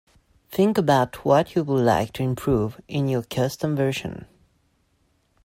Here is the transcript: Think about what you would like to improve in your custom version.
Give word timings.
Think 0.49 0.79
about 0.79 1.23
what 1.23 1.53
you 1.55 1.63
would 1.63 1.83
like 1.85 2.11
to 2.13 2.23
improve 2.23 2.81
in 2.87 3.07
your 3.07 3.21
custom 3.21 3.75
version. 3.75 4.25